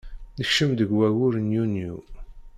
[0.39, 1.93] Nekcem deg waggur n yunyu.